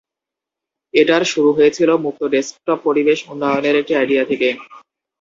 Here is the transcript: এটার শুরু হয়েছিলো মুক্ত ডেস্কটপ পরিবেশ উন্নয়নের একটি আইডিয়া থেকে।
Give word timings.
এটার 0.93 1.23
শুরু 1.31 1.49
হয়েছিলো 1.53 1.93
মুক্ত 2.05 2.21
ডেস্কটপ 2.33 2.79
পরিবেশ 2.87 3.19
উন্নয়নের 3.31 3.75
একটি 3.81 3.93
আইডিয়া 3.95 4.23
থেকে। 4.31 4.49